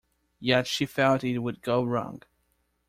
Yet 0.39 0.65
she 0.65 0.87
felt 0.87 1.23
it 1.23 1.37
would 1.37 1.61
go 1.61 1.83
wrong. 1.83 2.23